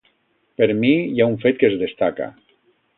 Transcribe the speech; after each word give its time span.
Per 0.61 0.69
mi, 0.79 0.95
hi 1.11 1.21
ha 1.25 1.29
un 1.35 1.37
fet 1.47 1.61
que 1.63 1.71
es 1.71 1.79
destaca. 1.87 2.35